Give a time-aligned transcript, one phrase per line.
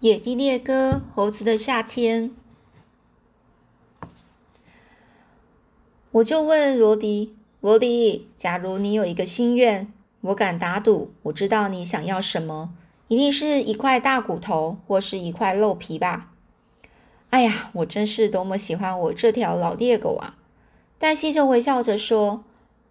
[0.00, 2.30] 野地猎歌，猴子的夏天。
[6.12, 12.72] 我就问罗迪：“罗迪，假如你有一个心愿，我敢打赌，我知道你想要什么，
[13.08, 16.30] 一定是一块大骨头或是一块肉皮吧？”
[17.30, 20.36] 哎呀，我真是多么喜欢我这条老猎狗啊！
[20.96, 22.44] 黛西就微笑着说：“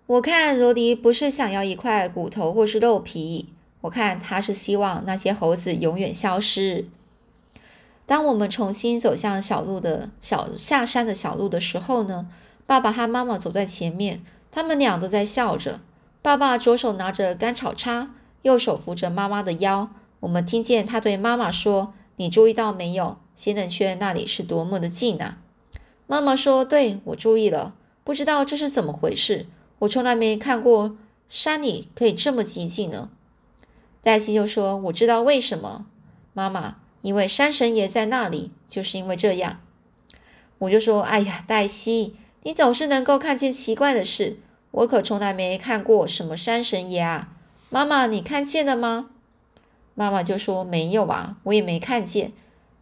[0.07, 6.89] 我看罗迪不是想要一块骨头或是肉皮，我看他是希望那些猴子永远消失。”
[8.07, 12.27] 当我们重新走向小路的小下山的小路的时候呢，
[12.65, 15.81] 爸爸和妈妈走在前面，他们俩都在笑着。
[16.21, 18.11] 爸爸左手拿着干草叉，
[18.43, 19.89] 右手扶着妈妈的腰。
[20.21, 25.37] 我们听见他对妈妈说：“你注意到没有，仙人圈那里是多么的近啊！”
[26.07, 27.75] 妈妈说：“对，我注意了。
[28.05, 29.47] 不知道这是怎么回事，
[29.79, 30.95] 我从来没看过
[31.27, 33.09] 山里可以这么寂静呢。”
[34.01, 35.85] 黛西就说：“我知道为什么，
[36.31, 39.61] 妈妈。”因为山神爷在那里，就是因为这样，
[40.57, 44.39] 我就说：“哎呀，黛西，你总是能够看见奇怪的事，
[44.71, 47.29] 我可从来没看过什么山神爷啊。”
[47.71, 49.11] 妈妈，你看见了吗？
[49.95, 52.33] 妈妈就说：“没有啊，我也没看见。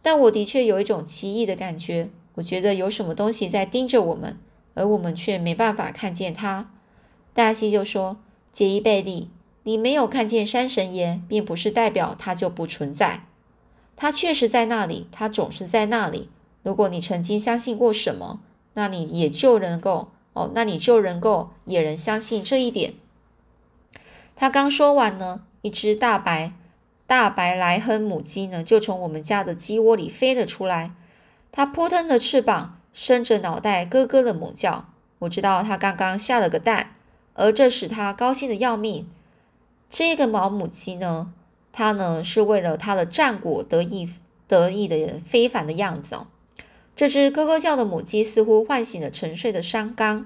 [0.02, 4.36] 但我的确有一种奇异的感觉，我觉得有什么东西在盯着我们，
[4.74, 6.68] 而我们却没办法看见它。”
[7.32, 8.16] 黛西就说
[8.50, 9.30] ：“杰伊贝利，
[9.62, 13.25] 你没有看见山神爷，并不是代表他就不存在。”
[13.96, 16.28] 他确实在那里，他总是在那里。
[16.62, 18.40] 如果你曾经相信过什么，
[18.74, 22.94] 那你也就能够哦，那你就能够也能相信这一点。
[24.34, 26.52] 他刚说完呢，一只大白
[27.06, 30.92] 大白莱亨母鸡呢，就从我们家的鸡窝里飞了出来。
[31.50, 34.88] 它扑腾的翅膀，伸着脑袋，咯咯的猛叫。
[35.20, 36.92] 我知道它刚刚下了个蛋，
[37.32, 39.08] 而这使它高兴的要命。
[39.88, 41.32] 这个毛母鸡呢？
[41.78, 44.08] 他呢是为了他的战果得意
[44.48, 46.26] 得意的非凡的样子哦。
[46.96, 50.24] 这只咯咯叫的母鸡似乎唤醒了沉睡的山冈，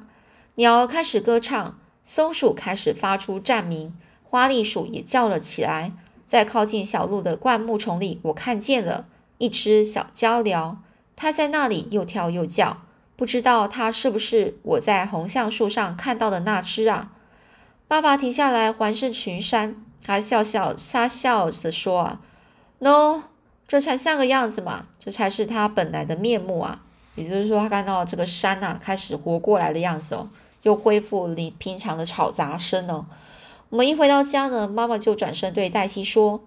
[0.54, 3.92] 鸟儿开始歌唱，松鼠开始发出战鸣，
[4.22, 5.90] 花栗鼠也叫了起来。
[6.24, 9.06] 在靠近小路的灌木丛里，我看见了
[9.38, 10.76] 一只小鹪鹩，
[11.16, 12.82] 它在那里又跳又叫，
[13.16, 17.10] 不知道它是不是我在红橡树上看到的那只啊？
[17.88, 19.84] 爸爸停下来环视群山。
[20.04, 22.20] 他笑笑，他笑着说：“啊
[22.78, 23.22] ，no，
[23.68, 26.82] 这才像个样子嘛，这才是他本来的面目啊。
[27.16, 30.28] 也就是说，他看到这个山呐，开始活过来的样子哦，
[30.62, 33.06] 又恢复你平常的吵杂声哦。
[33.68, 36.42] 我们一回到家呢，妈妈就转身对黛西说：‘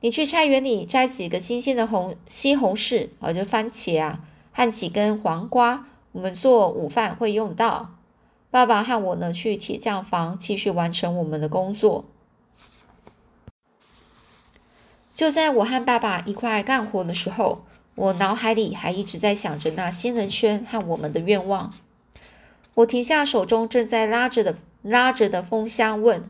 [0.00, 4.20] 你去菜园里摘几个新鲜的红西红柿，啊，就番茄啊，
[4.52, 7.90] 和几根黄瓜，我们做午饭会用到。’
[8.50, 12.04] 爸爸和我呢，去铁匠房继续完成我们的工作。”
[15.16, 21.72] 就在我和爸爸一块干活的时候，我脑海里还一直在想着那仙人圈和我们的愿望。
[22.74, 26.28] 我停下手中正在拉着的拉着的风箱，问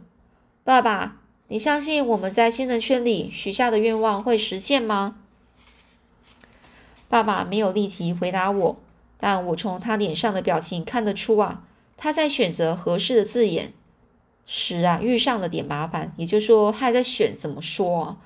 [0.62, 1.16] 爸爸
[1.48, 5.16] ：“你相信我们在仙人圈里许下的愿望会实现吗？”
[7.10, 8.76] 爸爸没有立即回答我，
[9.18, 11.64] 但我从他脸上的表情看得出啊，
[11.96, 13.72] 他在选择合适的字眼
[14.46, 18.16] 时啊遇上了点麻烦，也就是说，他还在选怎么说。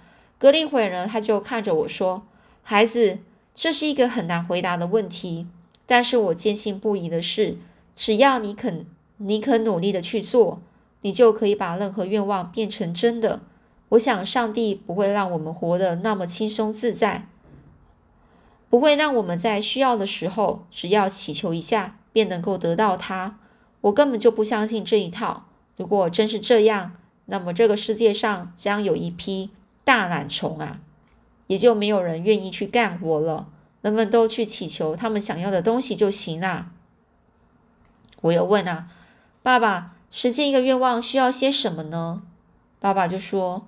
[0.41, 2.23] 隔了一会儿呢，他就看着我说
[2.65, 3.19] ：“孩子，
[3.55, 5.47] 这是一个很难回答的问题。
[5.85, 7.59] 但是我坚信不疑的是，
[7.95, 8.87] 只要你肯，
[9.19, 10.63] 你肯努力的去做，
[11.03, 13.43] 你就可以把任何愿望变成真的。
[13.91, 17.29] 我想，上帝不会让我们活得那么轻松自在，
[18.71, 23.39] 不会让我们在需要的时候，只要祈求一下便能够得到它。
[23.83, 25.45] 我根本就不相信这一套。
[25.77, 26.93] 如果真是这样，
[27.27, 29.51] 那么这个世界上将有一批……
[29.91, 30.79] 大懒虫啊，
[31.49, 33.49] 也就没有人愿意去干活了。
[33.83, 36.71] 人们都去祈求他们想要的东西就行了。
[38.21, 38.87] 我又问啊，
[39.43, 42.23] 爸爸，实现一个愿望需要些什么呢？
[42.79, 43.67] 爸爸就说：“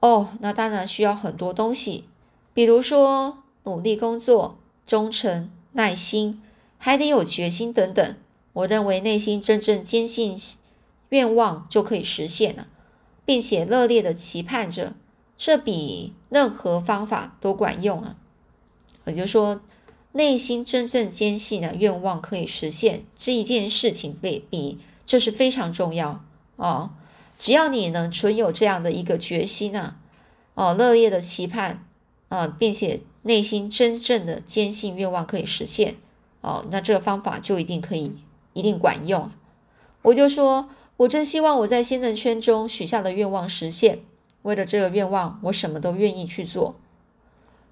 [0.00, 2.04] 哦，那当然需要很多东西，
[2.52, 6.42] 比如说努力工作、忠诚、耐心，
[6.76, 8.14] 还得有决心等等。
[8.52, 10.38] 我认为内心真正坚信
[11.08, 12.66] 愿望就可以实现了，
[13.24, 14.92] 并且热烈的期盼着。”
[15.44, 18.16] 这比任何方法都管用啊！
[19.04, 19.60] 也就是说，
[20.12, 26.24] 内心真正坚信的愿望可以实现这一件事情，被比这是非常重要
[26.56, 26.92] 哦。
[27.36, 29.98] 只要你能存有这样的一个决心啊，
[30.54, 31.84] 哦，热烈的期盼
[32.30, 35.96] 啊，并且内心真正的坚信愿望可以实现
[36.40, 38.14] 哦，那这个方法就一定可以，
[38.54, 39.30] 一定管用。
[40.00, 43.98] 我就说，我真希望我在新人圈中许下的愿望实现。
[44.44, 46.76] 为了这个愿望，我什么都愿意去做。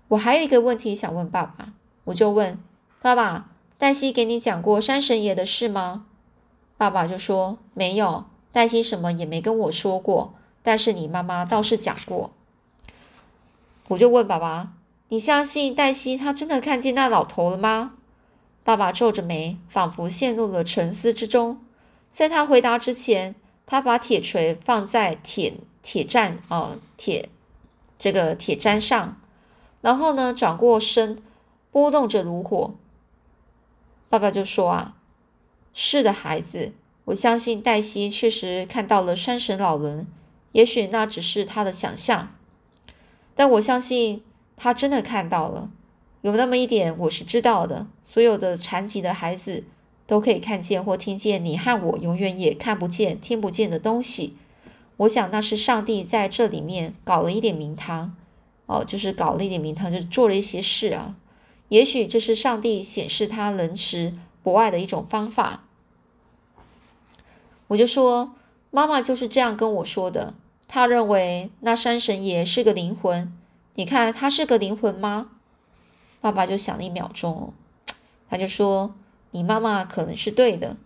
[0.08, 1.72] 我还有一个问题想问爸爸，
[2.04, 2.58] 我就问
[3.00, 6.06] 爸爸：黛西给你讲过山神爷的事吗？
[6.76, 12.32] 爸爸就说没有，黛西什么也没跟我说过，但是你妈妈倒是讲过。
[13.88, 14.72] 我就问爸爸：
[15.08, 17.92] 你相信黛西她真的看见那老头了吗？
[18.64, 21.58] 爸爸皱着眉，仿佛陷入了沉思之中。
[22.08, 23.34] 在他回答之前，
[23.72, 27.30] 他把铁锤放在铁铁站啊铁
[27.98, 29.18] 这个铁砧上，
[29.80, 31.22] 然后呢转过身，
[31.70, 32.74] 拨动着炉火。
[34.10, 34.96] 爸爸就说：“啊，
[35.72, 36.74] 是的，孩子，
[37.06, 40.06] 我相信黛西确实看到了山神老人，
[40.52, 42.34] 也许那只是他的想象，
[43.34, 44.22] 但我相信
[44.54, 45.70] 他真的看到了。”
[46.20, 49.64] 有那么一点我是知道的，所有的残疾的孩子
[50.06, 54.36] 都可以看见或听见你和我永远也看不见、听不见的东西。
[54.98, 58.14] 我想那是上帝在这里面搞了一点名堂，
[58.66, 61.16] 哦，就是搞了一点名堂，就做了一些事啊。
[61.68, 65.64] 也许这是上帝显示他仁慈博爱的一种方法。
[67.68, 68.34] 我就说，
[68.70, 70.34] 妈妈就是这样跟我说的。
[70.68, 73.32] 她认为那山神爷是个灵魂。
[73.74, 75.30] 你看，他是个灵魂吗？
[76.20, 77.52] 爸爸就想了一秒钟，
[78.28, 78.94] 他就说
[79.32, 80.76] ：“你妈妈可能是对的，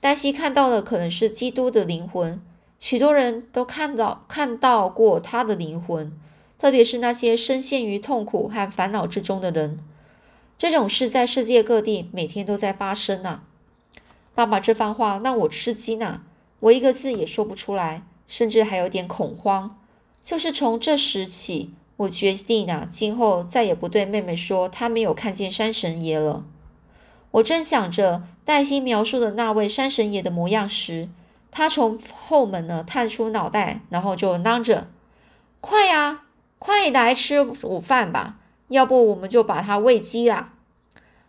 [0.00, 2.42] 黛西看到的可能是基督的灵魂。
[2.78, 6.12] 许多人都看到看到过他的灵魂，
[6.58, 9.78] 特别是那些深陷于痛苦和烦恼之中的人。
[10.58, 13.42] 这种事在世界各地每天都在发生呐。”
[14.34, 16.22] 爸爸这番话让我吃惊呐，
[16.60, 19.78] 我一个字也说不出来，甚至还有点恐慌。
[20.22, 21.74] 就是从这时起。
[22.00, 26.46] 我决定啊，今后再也不对妹妹说她没有看见山神爷了。
[27.32, 31.08] 我正想着黛西描述的那位山神爷的模样时，
[31.50, 34.88] 他从后门呢探出脑袋，然后就嚷着
[35.60, 36.22] ：“快呀，
[36.58, 38.38] 快来吃午饭吧，
[38.68, 40.54] 要不我们就把他喂鸡啦！”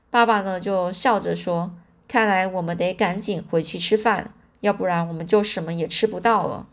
[0.09, 1.71] 爸爸呢就笑着说
[2.07, 6.67] ：“看来我们得赶紧回去吃饭，要不然我们就什么也吃不到了。”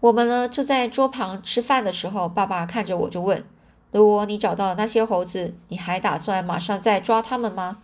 [0.00, 3.42] 我们呢就在桌旁吃饭的时候，爸爸看着我就问
[3.94, 7.78] ：“如果你找到了那些猴子，你还打算马上再抓他们吗？”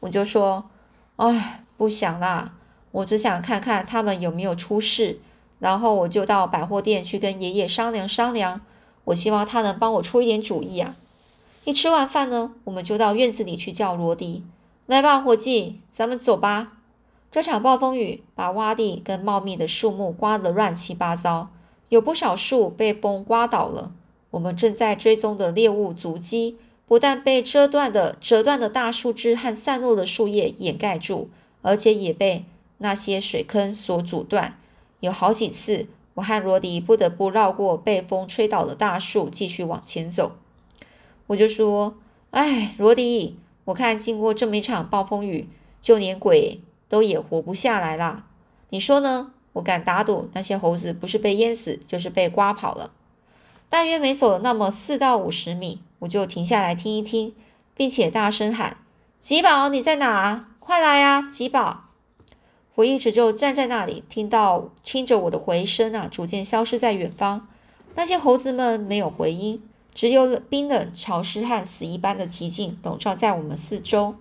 [0.00, 0.64] 我就说
[1.14, 2.54] ：“哎，不想啦，
[2.90, 5.20] 我只想看看他们有没有出事，
[5.60, 8.62] 然后我就到百货店去跟爷爷商量商量。
[9.04, 10.96] 我希望他能帮我出一点主意啊。”
[11.62, 14.44] 一吃完饭呢，我们就到院子里去叫罗迪
[14.86, 16.72] ：“来吧，伙计，咱们走吧。”
[17.30, 21.50] 这场暴风雨把洼地跟茂密的树木刮得乱七八糟。
[21.90, 23.92] 有不少树被风刮倒了。
[24.34, 31.30] 我们正在追踪的猎物足迹，不但被折断的折断的大树枝和散落的树叶掩盖住，
[31.62, 32.44] 而且也被
[32.78, 34.58] 那些水坑所阻断。
[34.98, 40.32] 有好几次，我和罗迪不得不绕过被风吹倒的大树，继续往前走。
[41.28, 41.96] 我就说
[42.32, 45.48] ：“哎，罗迪，我看经过这么一场暴风雨，
[45.80, 48.26] 就连鬼都也活不下来啦。
[48.70, 52.90] 你说呢？”我敢打赌，那些猴子不是被淹死，就是被刮跑了。
[53.74, 57.34] 大约没走那么四到五十米，我就停下来听一听，
[57.74, 58.76] 并且大声喊
[59.18, 60.46] ：“吉宝，你在哪？
[60.60, 61.86] 快来呀，吉宝！”
[62.76, 67.48] 我一直就站在那里，听到听着我的回声啊，逐渐消失在远方。
[67.96, 69.60] 那些猴子们没有回音，
[69.92, 74.14] 只有冰冷、潮湿和死一般的寂静笼罩在我们四周。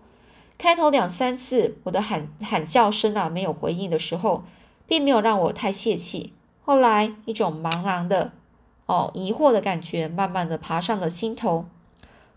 [0.57, 4.43] 开头两三次，我的喊喊叫声啊没有回应的时候。
[4.87, 6.33] 并没有让我太泄气。
[6.63, 8.33] 后来，一种茫然的、
[8.85, 11.65] 哦疑惑的感觉慢慢的爬上了心头。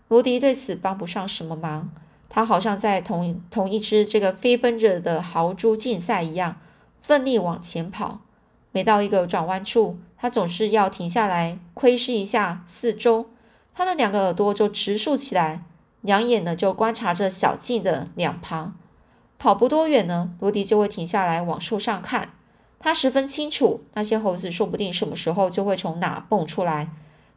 [0.07, 1.89] 罗迪对此帮不上什么忙，
[2.29, 6.57] 他好像在同同一只这个飞奔着的豪猪竞赛一样，
[7.01, 8.21] 奋力往前跑。
[8.71, 13.27] 每到一个转弯处，他总是要停下来窥视一下四周。
[13.73, 15.63] 他的两个耳朵就直竖起来，
[16.01, 18.75] 两眼呢就观察着小径的两旁。
[19.37, 22.29] 跑不多远呢，罗迪就会停下来往树上看。
[22.79, 26.89] 他十分清楚，那些猴子说不定什么时候就会从哪蹦出来，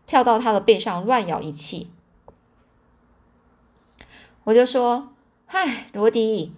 [0.06, 1.90] 跳到他的背上乱咬一气。
[4.44, 5.10] 我就说
[5.46, 6.52] ：“嗨，罗迪，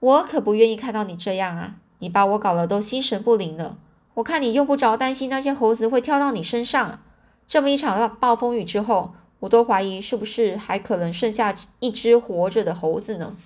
[0.00, 1.76] 我可不愿意看到你这样啊！
[1.98, 3.78] 你把我搞得都心神不宁了。
[4.14, 7.00] 我看你用不着担心那些猴子会跳到你身上。
[7.46, 13.36] 这么一场暴风雨之后，我都怀疑是不是还可能剩下一只活着的猴子呢。”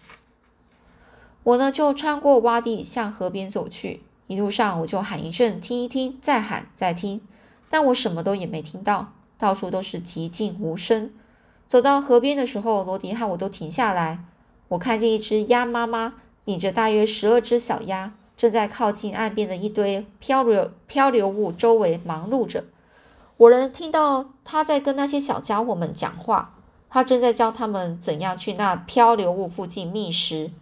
[1.45, 4.03] 我呢，就穿过洼地向河边走去。
[4.27, 7.21] 一路上，我就喊一阵，听一听，再喊，再听，
[7.71, 11.13] 但我什么都也没听到，到处都是寂静无声。
[11.67, 14.25] 走到河边的时候，罗迪和我都停下来。
[14.69, 16.15] 我看见一只鸭妈妈
[16.45, 22.65] 领着大约十二只小鸭，正在靠近岸边的一堆漂流漂流物周围忙碌着。
[23.37, 26.55] 我能听到他在跟那些小家伙们讲话。
[26.89, 30.53] 他正在教他们怎样去那漂流物附近觅食。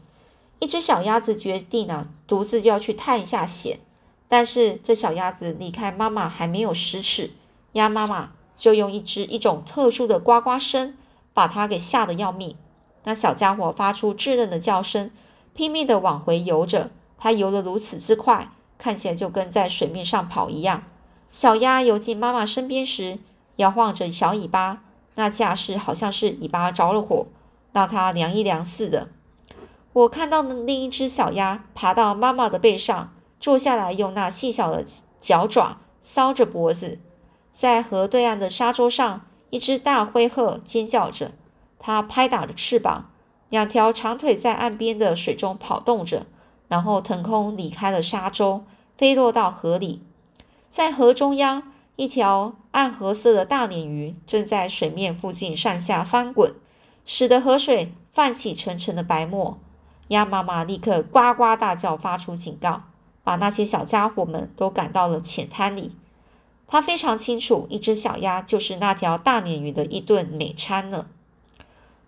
[0.61, 3.81] 一只小鸭子决定呢，独自要去探一下险。
[4.27, 7.33] 但是这小鸭子离开妈妈还没有十尺，
[7.73, 10.97] 鸭妈妈就用一只一种特殊的呱呱声，
[11.33, 12.57] 把它给吓得要命。
[13.05, 15.11] 那小家伙发出稚嫩的叫声，
[15.53, 16.91] 拼命地往回游着。
[17.19, 20.85] 它游得如此之快，看起来就跟在水面上跑一样。
[21.31, 23.19] 小鸭游进妈妈身边时，
[23.57, 24.83] 摇晃着小尾巴，
[25.15, 27.27] 那架势好像是尾巴着了火，
[27.73, 29.09] 让它凉一凉似的。
[29.95, 34.85] 我看到的另一只小鸭爬到妈妈的背上，坐下来，用那细小的
[35.21, 36.99] 脚爪搔着脖子。
[37.53, 41.31] 在河对岸的沙洲上，一只大灰鹤尖叫着，
[41.79, 43.13] 它拍打着翅膀，
[43.49, 46.27] 两条长腿在岸边的水中跑动着。
[46.67, 48.65] 然后腾空离开了沙洲，
[48.97, 50.03] 飞落到河里。
[50.69, 56.53] 在河中央，一条暗褐色的大鲶鱼正在水面附近上下翻滚，
[57.05, 59.61] 使得河水泛起层层的白沫。
[60.09, 62.83] 鸭妈妈立刻呱呱大叫，发出警告，
[63.23, 65.97] 把那些小家伙们都赶到了浅滩里。
[66.67, 71.07] 他非常清楚，一只小鸭就是那条大鲶鱼的一顿美餐呢。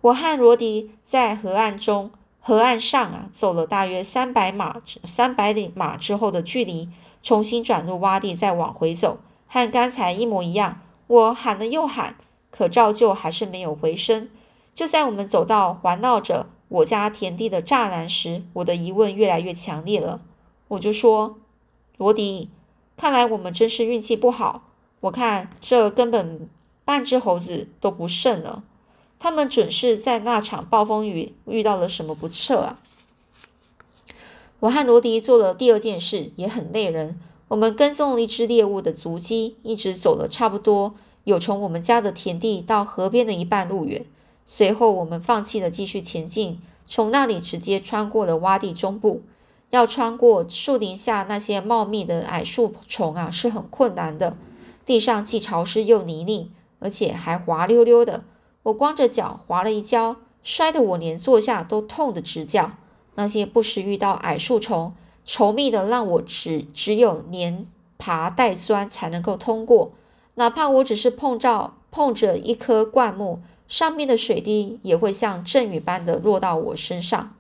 [0.01, 2.11] 我和罗迪在河岸中。
[2.39, 6.89] 河岸上啊，走了大约三百码，三百里码之后的距离，
[7.21, 10.81] 重新转入洼地，再往回走，和刚才一模一样。
[11.09, 12.15] 我喊了又喊，
[12.53, 14.29] 可照旧还是没有回声。
[14.73, 20.21] 就在我们走到环绕着我家田地的栅栏时，我的疑问越来越强烈了。
[20.69, 21.39] 我就说
[21.97, 22.51] ：“罗迪，
[22.97, 24.65] 看来我们真是运气不好。
[25.01, 26.49] 我看这根本
[26.85, 28.65] 半只猴子都不剩了。”
[29.19, 32.81] 他们准是在那场暴风雨遇到了什么不测啊！
[34.61, 37.19] 我和罗迪做了第二件事，也很累人。
[37.49, 40.95] 我们跟踪了一只猎物的足迹，一直走了差不多
[41.25, 44.05] 有从我们家的田地到河边的一半路远。
[44.47, 49.23] 随后，我们放弃了继续前进，从那里直接穿过了洼地中部。
[49.71, 54.37] 要穿过树林下那些茂密的矮树丛啊，是很困难的。
[54.85, 56.47] 地上既潮湿又泥泞，
[56.79, 58.23] 而且还滑溜溜的。
[58.63, 62.73] 我光着脚滑了一跤，摔得我连坐下都痛得直叫。
[63.17, 64.95] 那些不时遇到矮树丛，
[65.27, 67.67] 稠密的让我只只有连
[67.99, 69.91] 爬带钻才能够通过。
[70.35, 77.35] 哪怕我只是碰着碰着一棵灌木，上面的水滴也会像阵雨般的落到我身上。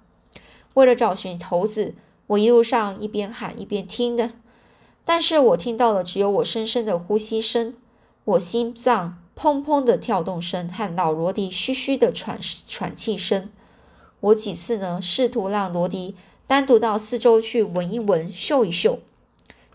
[0.75, 1.95] 为了找寻猴子，
[2.28, 4.33] 我一路上一边喊一边听的，
[5.04, 7.75] 但是我听到了只有我深深的呼吸声，
[8.25, 9.18] 我心脏。
[9.38, 13.50] 砰砰的跳动声和老罗迪嘘嘘的喘喘气声。
[14.21, 16.16] 我几次呢试图让罗迪
[16.47, 18.99] 单独到四周去闻一闻、嗅一嗅，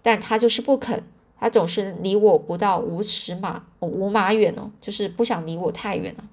[0.02, 1.04] 但他就是不肯。
[1.40, 6.24] 他总是离我不到五尺码、五码远哦，就是不想离我太远了。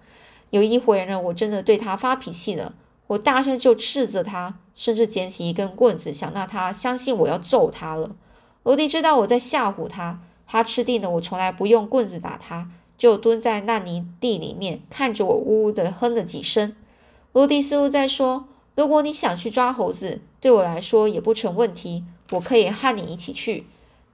[0.50, 2.75] 有一回呢，我真的对他发脾气了，
[3.09, 8.17] 我大声就斥责他，甚至捡起一根棍子想让他相信我要揍他了。
[8.62, 12.71] 罗迪知道我在吓唬他，他吃定了我从来不用棍子打他。
[12.99, 16.75] 就蹲在烂泥地里面，看着我，呜呜的哼了几声。
[17.33, 22.02] 罗迪似乎在说：“如果你想去抓猴子，对我来说也不成问题，
[22.33, 23.67] 我可以和你一起去。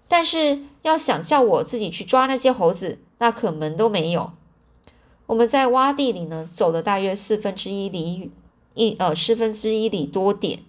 [0.07, 4.33] 但是要想叫我自己去抓那些猴子，那可门都没有。”
[5.27, 8.31] 我们在洼地里呢，走了大约四分之一里，
[8.75, 10.61] 一呃四分之一里多点。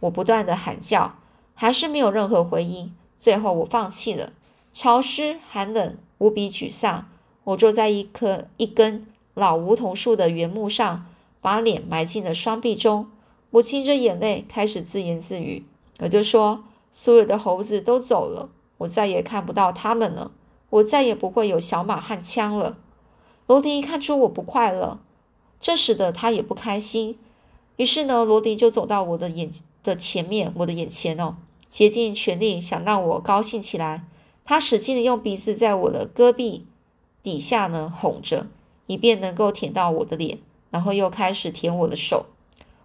[0.00, 1.14] 我不断的喊叫，
[1.54, 2.94] 还是没有任何回音。
[3.18, 4.32] 最后我放弃了，
[4.72, 7.08] 潮湿、寒冷、无比沮丧。
[7.44, 11.06] 我坐在一棵一根老梧桐树的原木上，
[11.40, 13.08] 把脸埋进了双臂中。
[13.52, 15.64] 我噙着眼泪，开始自言自语。
[16.00, 20.32] 我就说：“所有的猴子都走了，我再也看不到他们了。
[20.70, 22.76] 我再也不会有小马和枪了。”
[23.46, 24.98] 罗迪看出我不快乐，
[25.58, 27.18] 这使得他也不开心。
[27.76, 29.50] 于是呢，罗迪就走到我的眼
[29.82, 31.36] 的前面，我的眼前哦，
[31.68, 34.04] 竭尽全力想让我高兴起来。
[34.44, 36.66] 他使劲的用鼻子在我的胳臂。
[37.22, 38.48] 底下呢，哄着，
[38.88, 40.38] 以便能够舔到我的脸，
[40.70, 42.26] 然后又开始舔我的手。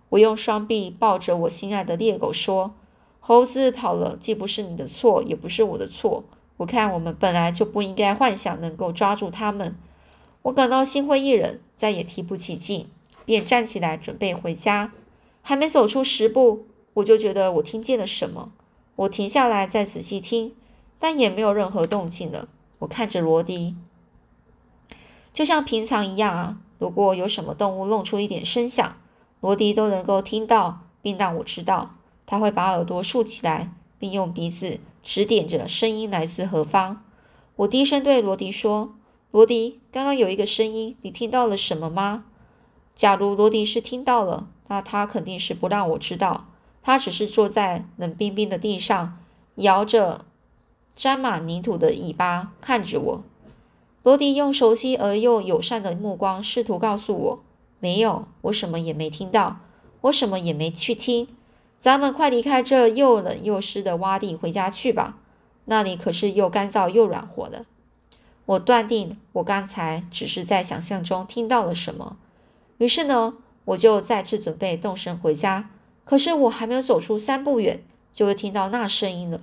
[0.10, 2.76] 我用双臂抱着我心爱的猎狗，说
[3.20, 6.24] ：“猴子跑了，既不是你的错，也不是我的错。
[6.58, 9.76] 我看我们本来就不应该幻想能够抓住它们。”
[10.48, 12.88] 我感到心灰意冷，再也提不起劲，
[13.26, 14.94] 便站起来准备回家。
[15.42, 18.52] 还没走出十步，我就觉得我听见了什么。
[18.96, 20.54] 我停下来再仔细听，
[21.00, 22.48] 但也没有任何动静了。
[22.80, 23.76] 我看着罗迪。
[25.34, 28.98] 就像平常一样啊，如果有什么动物弄出一点声响，
[29.42, 31.96] 罗迪都能够听到，并让我知道。
[32.26, 37.04] 他会把耳朵竖起来，并用鼻子指点着声音来自何方。
[37.58, 38.96] 我低声对罗迪说
[39.38, 42.26] ：“罗迪，刚刚有一个声音，你听到了什么吗？
[42.96, 46.48] 假如罗迪是听到了，那他肯定是不让我知道。
[46.82, 49.20] 他只是坐在冷冰冰的地上，
[49.58, 50.26] 摇着
[50.96, 53.24] 沾满泥土的尾巴看着我。
[54.02, 57.44] 罗迪用熟悉而又友善的目光试图告诉我
[57.80, 59.60] ：“没有，我什么也没听到，
[60.02, 61.28] 我什么也没去听。
[61.78, 65.20] 咱们快离开这又冷又湿的洼地，回家去吧。
[65.66, 67.68] 那里可是又干燥又软和的。”
[68.48, 72.18] 我断定，我刚才只是在想象中听到了什么。
[72.78, 73.36] 于是呢，
[73.66, 75.70] 我就再次准备动身回家。
[76.06, 79.42] 可是我还没有走出三步远，就会听到那声音了。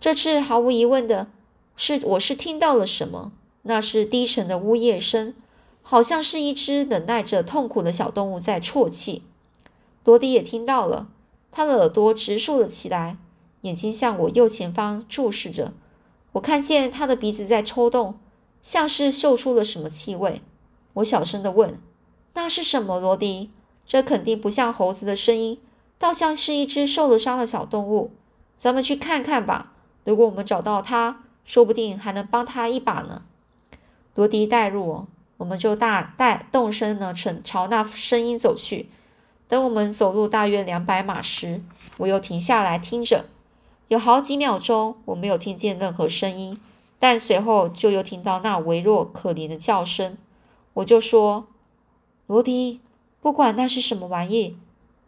[0.00, 1.28] 这次毫无疑问的
[1.76, 3.32] 是，我是听到了什么？
[3.62, 5.34] 那是低沉的呜咽声，
[5.82, 9.22] 好像是一只忍耐着痛苦的小动物在啜泣。
[10.04, 11.08] 罗迪也听到了，
[11.50, 13.18] 他的耳朵直竖了起来，
[13.60, 15.74] 眼睛向我右前方注视着。
[16.34, 18.18] 我看见他的鼻子在抽动，
[18.62, 20.42] 像是嗅出了什么气味。
[20.94, 21.80] 我小声的问
[22.34, 23.50] ：“那是什么，罗迪？
[23.86, 25.60] 这肯定不像猴子的声音。”
[25.98, 28.10] 倒像是一只受了伤的小动物，
[28.56, 29.72] 咱们去看看吧。
[30.04, 33.22] 如果我们找到它，说不定还能帮它一把呢。
[34.14, 38.90] 罗迪带入我，我们就大带动身呢，朝朝那声音走去。
[39.46, 41.62] 等我们走路大约两百码时，
[41.98, 43.26] 我又停下来听着。
[43.88, 46.58] 有好几秒钟，我没有听见任何声音，
[46.98, 50.16] 但随后就又听到那微弱可怜的叫声。
[50.74, 51.46] 我就说
[52.26, 52.80] ：“罗迪，
[53.20, 54.56] 不管那是什么玩意。”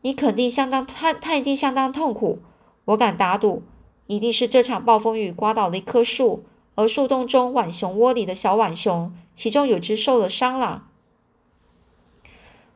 [0.02, 2.38] 你肯定相当，他他一定相当痛苦。
[2.85, 3.64] 我敢打赌，
[4.06, 6.45] 一定是这场暴风雨刮倒了一棵树，
[6.76, 10.85] 而树洞中浣熊窝里的小浣熊，其中有只受了伤了。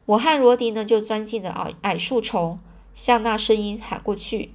[0.06, 2.58] 我和罗迪呢，就钻进了矮矮树丛，
[2.92, 4.52] 向那声音喊过去。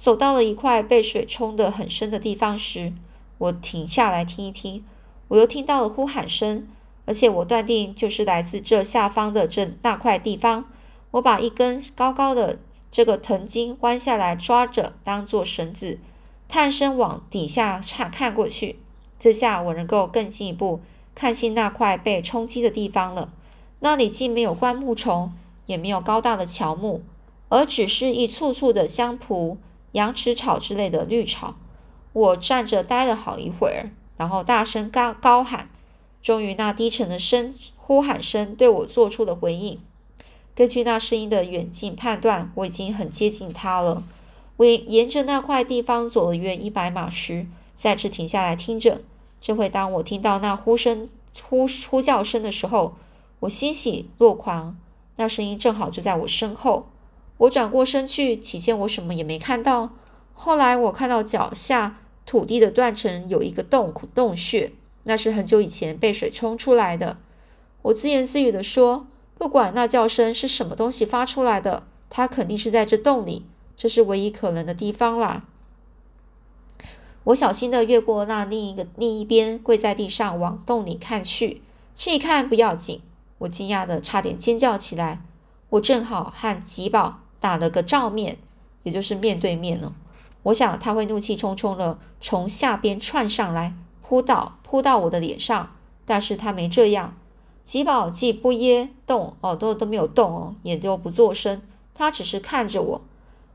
[0.00, 2.92] 走到了一块被水冲得很深的地方时，
[3.38, 4.84] 我停下来听一听，
[5.26, 6.68] 我又听到了呼喊声，
[7.04, 10.66] 而且我断定就是来自这下方的这那块地方。
[11.10, 15.98] 我把一根高高的这个藤筋弯下来抓着，当做绳子，
[16.46, 18.78] 探身往底下看看过去。
[19.18, 20.80] 这下我能够更进一步
[21.16, 23.32] 看清那块被冲击的地方了。
[23.80, 25.32] 那里既没有灌木丛，
[25.66, 27.02] 也没有高大的乔木，
[27.48, 29.58] 而只是一簇簇的香蒲、
[29.92, 31.56] 羊齿草之类的绿草。
[32.12, 35.70] 我站着待了好一会儿，然后大声高高喊。
[36.20, 39.80] 终于，那低沉的声呼喊声对我做出了回应。
[40.54, 44.02] 根据那声音的远近判断，我已经很接近它了。
[44.56, 47.46] 我沿着那块地方走了约一百码时，
[47.76, 49.02] 再次停下来听着。
[49.40, 51.08] 这回，当我听到那呼声、
[51.48, 52.96] 呼呼叫声的时候，
[53.40, 54.76] 我欣喜若狂。
[55.14, 56.88] 那声音正好就在我身后。
[57.38, 59.90] 我转过身去，起先我什么也没看到。
[60.34, 64.72] 后来，我看到脚下土地的断层有一个洞洞穴，
[65.04, 67.16] 那是很久以前被水冲出来的。
[67.82, 69.06] 我自言自语地说。
[69.38, 73.44] 不管那叫声是什么东西发出来的，它肯定是在这洞里，
[73.76, 75.44] 这是唯一可能的地方啦。
[77.22, 81.62] 我小心的越过那另一个另一边，跪在地上往洞里看去。
[81.94, 83.00] 这一看不要紧，
[83.38, 85.22] 我惊讶的差点尖叫起来。
[85.70, 88.38] 我正好和吉宝打了个照面，
[88.82, 89.94] 也就是面对面了。
[90.44, 95.74] 我想他会怒气冲冲的从下边窜上来，扑到扑到我的脸上，
[96.04, 97.16] 但是他没这样。
[97.64, 101.60] 吉宝既不噎动，哦，都都没有动哦，也都不作声，
[101.92, 103.02] 他只是看着我，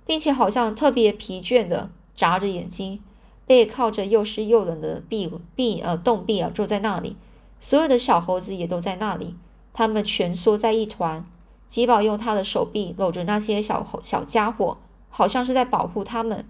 [0.05, 3.01] 并且好像特别疲倦的眨着眼睛，
[3.47, 7.15] 背靠着又湿又冷的壁壁呃洞壁啊，坐在那里。
[7.59, 9.35] 所有的小猴子也都在那里，
[9.71, 11.25] 他们蜷缩在一团。
[11.67, 14.77] 吉宝用他的手臂搂着那些小猴小家伙，
[15.09, 16.45] 好像是在保护他们。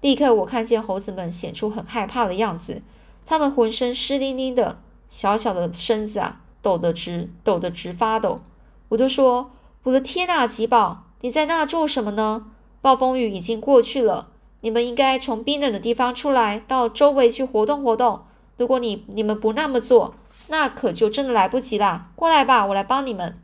[0.00, 2.82] 立刻，我看见猴子们显出很害怕的样子，
[3.24, 6.40] 他们浑身湿淋淋的，小小的身子啊。
[6.64, 8.40] 抖得直，抖得直发抖。
[8.88, 9.50] 我就说
[9.84, 12.46] ：“我的天呐，吉宝，你在那做什么呢？
[12.80, 14.28] 暴风雨已经过去了，
[14.62, 18.22] 你们应该从冰冷的地方出来，到周围去活动活动。
[18.56, 20.14] 如果你你们不那么做，
[20.48, 22.08] 那可就真的来不及啦。
[22.16, 23.38] 过来吧，我来帮你们。”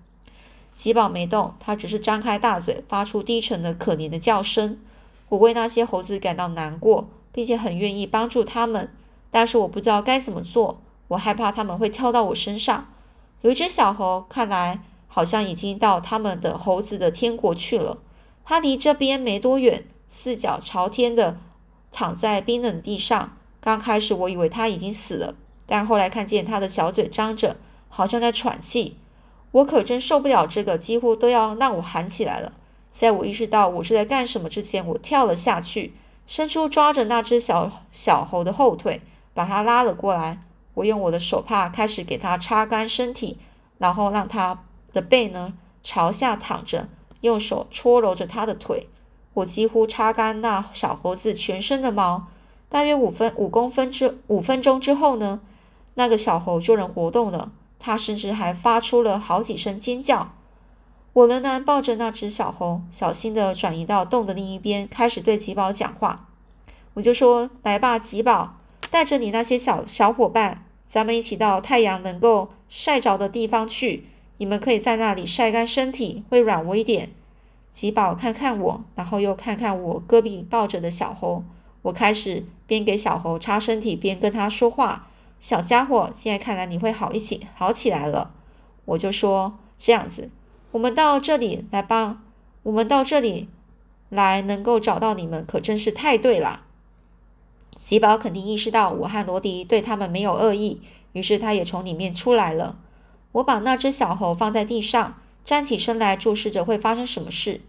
[0.81, 4.79] 吉宝没动，他只是张开大嘴，发出低沉的可怜的叫声。
[5.29, 8.91] 我为那些猴子感到难过，并且很愿意帮助他们，
[9.31, 10.81] 但是我不知道该怎么做。
[11.09, 12.89] 我害怕他们会跳到我身上。
[13.43, 17.99] 有一只小猴，看来好像已经到他们的猴子的天国去了。
[18.47, 21.37] 它离这边没多远，四脚朝天的
[21.93, 23.37] 躺在冰冷的地上。
[23.61, 25.35] 刚开始我以为它已经死了，
[25.67, 27.59] 但后来看见它的小嘴张着，
[27.91, 28.97] 好像在喘气。
[29.53, 32.53] 我可真受不了这个，几乎都要让我喊起来了。
[32.91, 35.95] 在我意识到我是在干什么之前，我跳了下去，
[36.27, 39.01] 伸出抓着那只小小猴的后腿，
[39.35, 40.43] 把它拉了过来。
[40.75, 43.39] 我用我的手帕开始给它擦干身体，
[43.79, 46.89] 然后让它的背呢朝下躺着，
[47.21, 48.89] 用手搓揉着它的腿。
[49.35, 52.29] 我几乎擦干那小猴子全身的毛。
[52.69, 55.41] 大约五分五公分之五分钟之后呢，
[55.95, 57.51] 那个小猴就能活动了。
[57.81, 60.31] 它甚至还发出了好几声尖叫。
[61.13, 66.29] 我仍然抱着那只小猴，小心地转移到洞的另一边，开始对吉宝讲话。
[66.95, 68.59] 我就说：“来吧，吉宝，
[68.91, 74.05] 带着你那些小小伙伴，咱们一起到太阳能够晒着的地方去。
[74.37, 77.11] 你们可以在那里晒干身体，会软和一点。”
[77.73, 81.43] 吉宝看看我，然后又看看我胳膊抱着的小猴。
[81.83, 85.09] 我开始边给小猴擦身体，边跟他说话
[85.41, 88.33] ：“小家伙，现在看来你会好一起好起来了。”
[88.87, 90.31] 我就说：“这样子。”
[90.73, 92.23] 我们到这里来帮，
[92.63, 93.49] 我们到这里
[94.09, 96.63] 来能够找到你们，可真是太对了。
[97.81, 100.81] 吉宝肯定意识到我和罗迪对他们没有恶意，
[101.13, 102.79] 于是他也从里面出来了。
[103.33, 107.63] 我把那只小猴放在地上，站起身来注视着会发生什么事。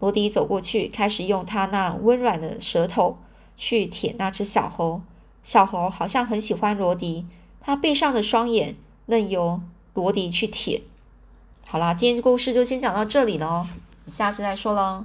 [0.00, 3.18] 罗迪走过去，开始用他那温软的舌头
[3.54, 5.02] 去舔那只小猴。
[5.42, 7.26] 小猴好像很喜欢罗迪，
[7.60, 9.60] 他背上的双眼任由
[9.94, 10.82] 罗迪去舔。
[11.66, 13.66] 好啦，今天的故事就先讲到这里了哦，
[14.06, 15.04] 下次再说喽。